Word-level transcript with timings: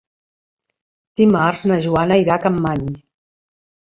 Dimarts 1.21 1.61
na 1.71 1.77
Joana 1.85 2.17
irà 2.23 2.37
a 2.37 2.43
Capmany. 2.47 2.87